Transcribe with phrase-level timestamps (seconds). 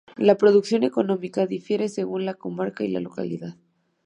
[0.17, 3.55] La producción económica difiere según la comarca y la localidad.